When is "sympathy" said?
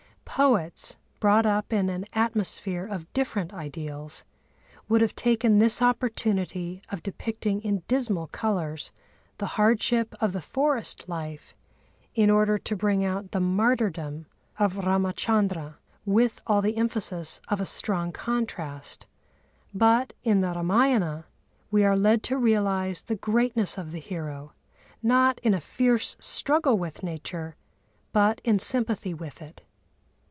28.59-29.13